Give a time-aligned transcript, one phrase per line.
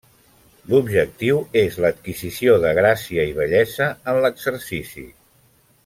[0.69, 5.07] L'objectiu és l'adquisició de gràcia i bellesa en l'exercici.